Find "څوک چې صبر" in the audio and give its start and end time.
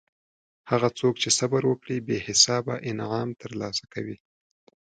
0.99-1.63